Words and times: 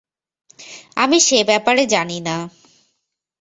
আমি 0.97 1.17
সে 1.19 1.39
ব্যাপারে 1.43 1.83
জানি 1.85 2.17
না। 2.19 2.35